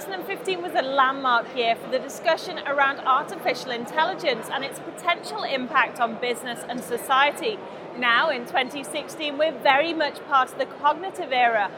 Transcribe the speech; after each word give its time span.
2015 0.00 0.62
was 0.62 0.74
a 0.76 0.82
landmark 0.82 1.56
year 1.56 1.74
for 1.74 1.90
the 1.90 1.98
discussion 1.98 2.56
around 2.68 3.00
artificial 3.00 3.72
intelligence 3.72 4.48
and 4.48 4.62
its 4.62 4.78
potential 4.78 5.42
impact 5.42 5.98
on 5.98 6.14
business 6.20 6.60
and 6.68 6.80
society. 6.80 7.58
Now, 7.98 8.30
in 8.30 8.42
2016, 8.42 9.36
we're 9.36 9.58
very 9.58 9.92
much 9.92 10.24
part 10.28 10.52
of 10.52 10.58
the 10.58 10.66
cognitive 10.66 11.32
era. 11.32 11.68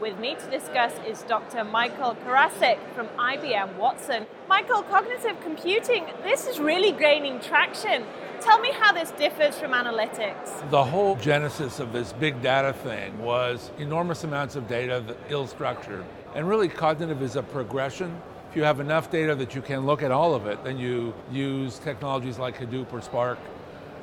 With 0.00 0.18
me 0.18 0.34
to 0.34 0.50
discuss 0.50 0.92
is 1.06 1.22
Dr. 1.22 1.62
Michael 1.62 2.16
Karasick 2.16 2.80
from 2.96 3.06
IBM 3.16 3.76
Watson. 3.76 4.26
Michael, 4.48 4.82
cognitive 4.82 5.40
computing, 5.40 6.06
this 6.24 6.48
is 6.48 6.58
really 6.58 6.90
gaining 6.90 7.38
traction. 7.38 8.04
Tell 8.40 8.60
me 8.60 8.70
how 8.72 8.92
this 8.92 9.10
differs 9.12 9.58
from 9.58 9.72
analytics. 9.72 10.70
The 10.70 10.84
whole 10.84 11.16
genesis 11.16 11.80
of 11.80 11.92
this 11.92 12.12
big 12.12 12.40
data 12.40 12.72
thing 12.72 13.18
was 13.18 13.70
enormous 13.78 14.22
amounts 14.24 14.54
of 14.54 14.68
data, 14.68 15.16
ill 15.28 15.46
structured. 15.46 16.04
And 16.34 16.48
really, 16.48 16.68
cognitive 16.68 17.20
is 17.20 17.34
a 17.36 17.42
progression. 17.42 18.20
If 18.48 18.56
you 18.56 18.62
have 18.62 18.80
enough 18.80 19.10
data 19.10 19.34
that 19.34 19.54
you 19.54 19.60
can 19.60 19.86
look 19.86 20.02
at 20.02 20.12
all 20.12 20.34
of 20.34 20.46
it, 20.46 20.62
then 20.62 20.78
you 20.78 21.14
use 21.32 21.78
technologies 21.80 22.38
like 22.38 22.56
Hadoop 22.58 22.92
or 22.92 23.00
Spark, 23.00 23.38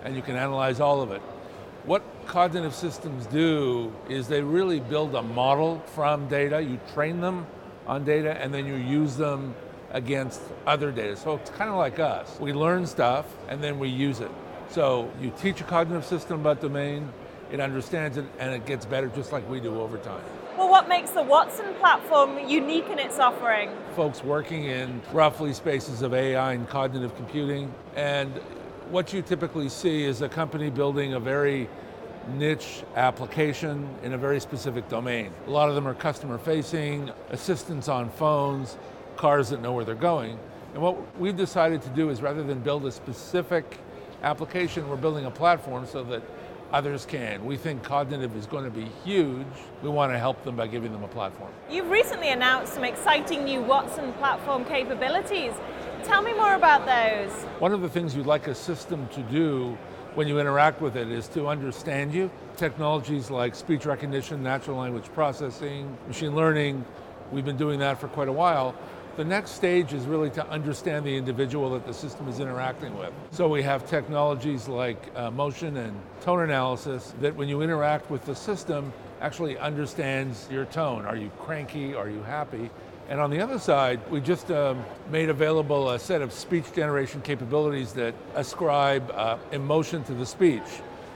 and 0.04 0.16
you 0.16 0.22
can 0.22 0.36
analyze 0.36 0.80
all 0.80 1.02
of 1.02 1.12
it. 1.12 1.22
What 1.86 2.04
cognitive 2.26 2.76
systems 2.76 3.26
do 3.28 3.94
is 4.10 4.28
they 4.28 4.42
really 4.42 4.80
build 4.82 5.16
a 5.16 5.22
model 5.22 5.80
from 5.94 6.28
data, 6.28 6.62
you 6.62 6.80
train 6.94 7.22
them 7.22 7.48
on 7.88 8.04
data, 8.04 8.40
and 8.42 8.54
then 8.54 8.66
you 8.66 8.76
use 8.76 9.16
them 9.16 9.56
against 9.92 10.42
other 10.66 10.92
data. 10.92 11.16
So 11.16 11.36
it's 11.36 11.50
kind 11.52 11.70
of 11.70 11.78
like 11.78 12.00
us. 12.00 12.38
We 12.40 12.54
learn 12.54 12.86
stuff 12.86 13.26
and 13.48 13.64
then 13.64 13.80
we 13.80 13.90
use 13.90 14.20
it. 14.20 14.32
So 14.70 15.12
you 15.22 15.32
teach 15.40 15.62
a 15.62 15.64
cognitive 15.64 16.06
system 16.06 16.42
about 16.42 16.62
domain, 16.62 17.12
it 17.52 17.60
understands 17.60 18.18
it, 18.18 18.26
and 18.40 18.54
it 18.54 18.66
gets 18.66 18.86
better 18.86 19.08
just 19.08 19.32
like 19.32 19.48
we 19.50 19.60
do 19.60 19.80
over 19.80 19.98
time. 19.98 20.24
Well, 20.58 20.70
what 20.70 20.88
makes 20.88 21.12
the 21.12 21.22
Watson 21.22 21.74
platform 21.76 22.40
unique 22.48 22.88
in 22.90 22.98
its 22.98 23.20
offering? 23.20 23.70
Folks 23.96 24.24
working 24.24 24.66
in 24.66 25.02
roughly 25.12 25.54
spaces 25.54 26.02
of 26.02 26.14
AI 26.14 26.54
and 26.54 26.68
cognitive 26.68 27.16
computing, 27.16 27.74
and 27.96 28.32
what 28.90 29.14
you 29.14 29.22
typically 29.22 29.70
see 29.70 30.04
is 30.04 30.22
a 30.22 30.30
company 30.30 30.70
building 30.70 31.14
a 31.14 31.20
very 31.20 31.68
niche 32.36 32.84
application 32.96 33.88
in 34.04 34.14
a 34.14 34.18
very 34.18 34.40
specific 34.40 34.88
domain. 34.90 35.32
A 35.48 35.50
lot 35.50 35.70
of 35.70 35.76
them 35.76 35.88
are 35.88 35.94
customer 35.94 36.38
facing, 36.38 37.12
assistants 37.30 37.88
on 37.88 38.10
phones, 38.10 38.78
cars 39.18 39.50
that 39.50 39.62
know 39.62 39.74
where 39.74 39.86
they're 39.86 39.96
going. 39.96 40.38
And 40.74 40.82
what 40.82 41.18
we've 41.20 41.38
decided 41.38 41.82
to 41.84 41.90
do 41.90 42.10
is 42.10 42.22
rather 42.22 42.44
than 42.44 42.60
build 42.60 42.86
a 42.86 42.92
specific 42.92 43.78
application, 44.24 44.88
we're 44.90 44.96
building 44.98 45.26
a 45.26 45.32
platform 45.32 45.86
so 45.86 46.04
that 46.04 46.22
others 46.72 47.06
can. 47.06 47.46
We 47.46 47.58
think 47.58 47.84
cognitive 47.84 48.36
is 48.36 48.46
going 48.48 48.66
to 48.66 48.72
be 48.72 48.86
huge. 49.04 49.46
We 49.82 49.90
want 49.90 50.12
to 50.12 50.20
help 50.20 50.44
them 50.44 50.56
by 50.56 50.68
giving 50.68 50.92
them 50.92 51.04
a 51.04 51.08
platform. 51.08 51.52
You've 51.70 51.90
recently 51.90 52.30
announced 52.30 52.74
some 52.74 52.84
exciting 52.84 53.46
new 53.46 53.62
Watson 53.62 54.12
platform 54.14 54.66
capabilities. 54.66 55.54
Tell 56.04 56.22
me 56.22 56.34
more 56.34 56.56
about 56.56 56.86
those. 56.86 57.32
One 57.60 57.72
of 57.72 57.82
the 57.82 57.90
things 57.90 58.16
you'd 58.16 58.26
like 58.26 58.48
a 58.48 58.56
system 58.56 59.08
to 59.10 59.22
do 59.24 59.78
when 60.16 60.28
you 60.28 60.40
interact 60.40 60.82
with 60.82 60.96
it 60.96 61.10
is 61.10 61.28
to 61.30 61.48
understand 61.48 62.14
you. 62.14 62.30
Technologies 62.58 63.30
like 63.30 63.56
speech 63.56 63.86
recognition, 63.86 64.42
natural 64.42 64.78
language 64.78 65.06
processing, 65.14 65.98
machine 66.08 66.36
learning, 66.36 66.86
we've 67.32 67.46
been 67.46 67.58
doing 67.58 67.80
that 67.80 68.00
for 68.00 68.08
quite 68.08 68.28
a 68.28 68.34
while. 68.34 68.76
The 69.18 69.24
next 69.24 69.52
stage 69.52 69.94
is 69.94 70.06
really 70.08 70.30
to 70.32 70.46
understand 70.50 71.06
the 71.06 71.16
individual 71.16 71.70
that 71.70 71.88
the 71.88 71.94
system 71.94 72.28
is 72.28 72.42
interacting 72.42 72.98
with. 72.98 73.14
So 73.32 73.48
we 73.48 73.64
have 73.64 73.90
technologies 73.90 74.68
like 74.68 74.98
uh, 75.16 75.32
motion 75.32 75.78
and 75.78 75.98
tone 76.20 76.42
analysis 76.42 77.14
that 77.22 77.34
when 77.34 77.48
you 77.48 77.62
interact 77.62 78.12
with 78.12 78.26
the 78.26 78.36
system, 78.36 78.92
actually 79.22 79.58
understands 79.58 80.50
your 80.52 80.66
tone. 80.66 81.06
Are 81.06 81.16
you 81.16 81.32
cranky? 81.40 81.96
Are 81.96 82.10
you 82.10 82.22
happy? 82.24 82.70
And 83.08 83.22
on 83.22 83.30
the 83.30 83.40
other 83.40 83.58
side, 83.58 84.02
we 84.12 84.20
just 84.20 84.52
um, 84.52 84.84
made 85.10 85.30
available 85.30 85.92
a 85.92 86.00
set 86.00 86.22
of 86.22 86.34
speech 86.34 86.74
generation 86.74 87.22
capabilities 87.22 87.94
that 87.94 88.16
ascribe 88.36 89.10
uh, 89.12 89.38
emotion 89.54 90.04
to 90.06 90.14
the 90.14 90.26
speech. 90.26 90.64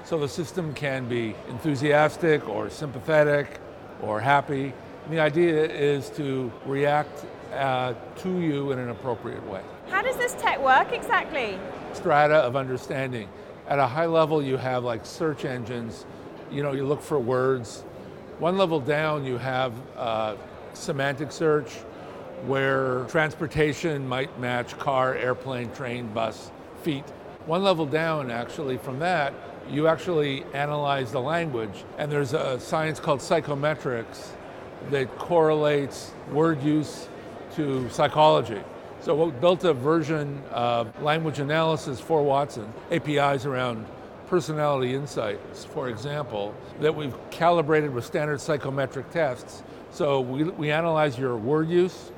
So 0.06 0.18
the 0.18 0.30
system 0.30 0.74
can 0.74 1.10
be 1.10 1.36
enthusiastic 1.50 2.48
or 2.48 2.70
sympathetic 2.70 3.60
or 4.02 4.22
happy. 4.22 4.72
And 5.04 5.14
the 5.14 5.20
idea 5.20 5.66
is 5.66 6.10
to 6.12 6.50
react 6.66 7.26
uh, 7.54 7.94
to 8.18 8.40
you 8.40 8.72
in 8.72 8.80
an 8.80 8.90
appropriate 8.90 9.46
way. 9.48 9.62
How 9.90 10.02
does 10.02 10.18
this 10.18 10.34
tech 10.34 10.62
work 10.62 10.92
exactly? 10.92 11.60
Strata 11.94 12.36
of 12.36 12.56
understanding. 12.56 13.28
At 13.68 13.80
a 13.80 13.88
high 13.88 14.06
level, 14.06 14.42
you 14.42 14.58
have 14.58 14.84
like 14.84 15.06
search 15.06 15.46
engines. 15.46 16.06
You 16.52 16.64
know, 16.64 16.72
you 16.74 16.86
look 16.86 17.02
for 17.02 17.20
words. 17.20 17.84
One 18.40 18.58
level 18.58 18.80
down, 18.80 19.26
you 19.26 19.38
have 19.38 19.74
uh, 19.98 20.36
semantic 20.74 21.32
search, 21.32 21.72
where 22.46 23.04
transportation 23.06 24.08
might 24.08 24.40
match 24.40 24.78
car, 24.78 25.16
airplane, 25.16 25.72
train, 25.74 26.08
bus, 26.14 26.52
feet. 26.84 27.04
One 27.46 27.64
level 27.64 27.86
down, 27.86 28.32
actually, 28.32 28.78
from 28.78 29.00
that, 29.00 29.34
you 29.70 29.88
actually 29.88 30.44
analyze 30.54 31.12
the 31.12 31.22
language, 31.22 31.84
and 31.98 32.12
there's 32.12 32.34
a 32.34 32.60
science 32.60 33.00
called 33.00 33.20
psychometrics 33.20 34.30
that 34.90 35.16
correlates 35.18 36.12
word 36.32 36.64
use 36.64 37.10
to 37.56 37.90
psychology. 37.90 38.62
So 39.02 39.26
we 39.26 39.32
built 39.32 39.64
a 39.64 39.74
version 39.74 40.44
of 40.52 41.02
language 41.02 41.40
analysis 41.40 42.00
for 42.00 42.22
Watson, 42.24 42.72
APIs 42.92 43.46
around 43.46 43.86
personality 44.28 44.94
insights, 44.94 45.66
for 45.66 45.90
example, 45.90 46.54
that 46.82 46.96
we've 46.96 47.16
calibrated 47.32 47.94
with 47.94 48.06
standard 48.06 48.40
psychometric 48.42 49.10
tests 49.10 49.64
so 49.92 50.22
we, 50.22 50.44
we 50.44 50.72
analyze 50.72 51.18
your 51.18 51.36
word 51.36 51.70
use 51.70 52.12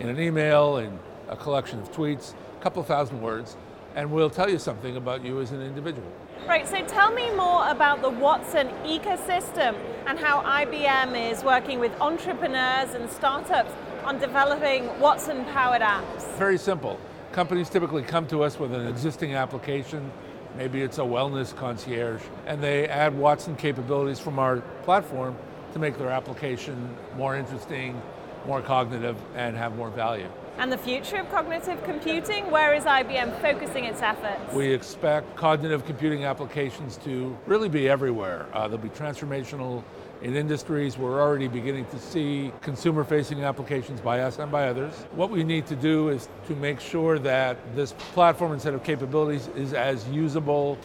in 0.00 0.08
an 0.08 0.20
email, 0.20 0.78
in 0.78 0.98
a 1.28 1.36
collection 1.36 1.80
of 1.80 1.90
tweets, 1.92 2.34
a 2.58 2.62
couple 2.62 2.82
thousand 2.82 3.22
words, 3.22 3.56
and 3.94 4.10
we'll 4.10 4.30
tell 4.30 4.50
you 4.50 4.58
something 4.58 4.96
about 4.96 5.24
you 5.24 5.40
as 5.40 5.52
an 5.52 5.62
individual. 5.62 6.10
Right, 6.46 6.68
so 6.68 6.84
tell 6.86 7.12
me 7.12 7.30
more 7.30 7.68
about 7.68 8.02
the 8.02 8.10
Watson 8.10 8.68
ecosystem 8.84 9.76
and 10.06 10.18
how 10.18 10.42
IBM 10.42 11.32
is 11.32 11.42
working 11.42 11.80
with 11.80 11.98
entrepreneurs 12.00 12.94
and 12.94 13.10
startups 13.10 13.72
on 14.06 14.20
developing 14.20 14.86
Watson 15.00 15.44
powered 15.46 15.82
apps. 15.82 16.22
Very 16.38 16.56
simple. 16.56 17.00
Companies 17.32 17.68
typically 17.68 18.02
come 18.02 18.24
to 18.28 18.44
us 18.44 18.56
with 18.56 18.72
an 18.72 18.86
existing 18.86 19.34
application, 19.34 20.12
maybe 20.56 20.80
it's 20.80 20.98
a 20.98 21.02
wellness 21.02 21.54
concierge, 21.54 22.22
and 22.46 22.62
they 22.62 22.86
add 22.86 23.18
Watson 23.18 23.56
capabilities 23.56 24.20
from 24.20 24.38
our 24.38 24.60
platform 24.84 25.36
to 25.72 25.80
make 25.80 25.98
their 25.98 26.10
application 26.10 26.96
more 27.16 27.36
interesting, 27.36 28.00
more 28.46 28.62
cognitive, 28.62 29.16
and 29.34 29.56
have 29.56 29.76
more 29.76 29.90
value. 29.90 30.28
And 30.58 30.72
the 30.72 30.78
future 30.78 31.16
of 31.16 31.30
cognitive 31.30 31.82
computing, 31.84 32.50
where 32.50 32.74
is 32.74 32.84
IBM 32.84 33.40
focusing 33.42 33.84
its 33.84 34.00
efforts? 34.00 34.54
We 34.54 34.72
expect 34.72 35.36
cognitive 35.36 35.84
computing 35.84 36.24
applications 36.24 36.96
to 36.98 37.36
really 37.44 37.68
be 37.68 37.88
everywhere. 37.88 38.46
Uh, 38.54 38.66
they'll 38.66 38.78
be 38.78 38.88
transformational 38.88 39.84
in 40.22 40.34
industries. 40.34 40.96
We're 40.96 41.20
already 41.20 41.46
beginning 41.46 41.84
to 41.86 41.98
see 41.98 42.52
consumer 42.62 43.04
facing 43.04 43.44
applications 43.44 44.00
by 44.00 44.20
us 44.20 44.38
and 44.38 44.50
by 44.50 44.68
others. 44.68 44.94
What 45.14 45.30
we 45.30 45.44
need 45.44 45.66
to 45.66 45.76
do 45.76 46.08
is 46.08 46.26
to 46.46 46.56
make 46.56 46.80
sure 46.80 47.18
that 47.18 47.58
this 47.76 47.92
platform 48.14 48.52
and 48.52 48.62
set 48.62 48.72
of 48.72 48.82
capabilities 48.82 49.48
is 49.48 49.74
as 49.74 50.08
usable 50.08 50.78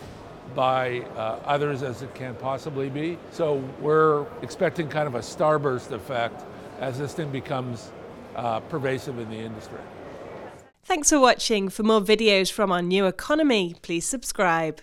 by 0.53 0.99
uh, 1.15 1.39
others 1.45 1.81
as 1.81 2.01
it 2.01 2.13
can 2.13 2.35
possibly 2.35 2.89
be. 2.89 3.17
So 3.31 3.63
we're 3.79 4.25
expecting 4.41 4.89
kind 4.89 5.07
of 5.07 5.15
a 5.15 5.19
starburst 5.19 5.91
effect 5.91 6.43
as 6.81 6.99
this 6.99 7.13
thing 7.13 7.31
becomes 7.31 7.91
uh, 8.35 8.59
pervasive 8.61 9.17
in 9.19 9.29
the 9.29 9.37
industry. 9.37 9.79
Thanks 10.83 11.09
for 11.09 11.19
watching. 11.19 11.69
For 11.69 11.83
more 11.83 12.01
videos 12.01 12.51
from 12.51 12.71
our 12.71 12.81
new 12.81 13.05
economy, 13.05 13.75
please 13.81 14.05
subscribe. 14.05 14.81